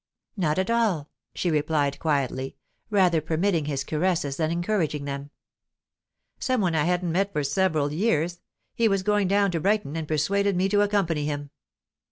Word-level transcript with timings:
"Not 0.35 0.57
at 0.57 0.71
all," 0.71 1.11
she 1.35 1.51
replied 1.51 1.99
quietly, 1.99 2.55
rather 2.89 3.21
permitting 3.21 3.65
his 3.65 3.83
caresses 3.83 4.35
than 4.35 4.49
encouraging 4.49 5.05
them. 5.05 5.29
"Some 6.39 6.59
one 6.61 6.73
I 6.73 6.85
hadn't 6.85 7.11
met 7.11 7.31
for 7.31 7.43
several 7.43 7.93
years. 7.93 8.41
He 8.73 8.87
was 8.87 9.03
going 9.03 9.27
down 9.27 9.51
to 9.51 9.59
Brighton, 9.59 9.95
and 9.95 10.07
persuaded 10.07 10.55
me 10.55 10.69
to 10.69 10.81
accompany 10.81 11.25
him. 11.27 11.51